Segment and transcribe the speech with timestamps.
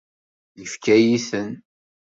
[0.59, 1.51] Yefka-yi-ten.